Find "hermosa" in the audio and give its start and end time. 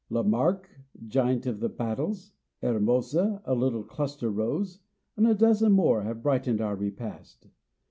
2.63-3.39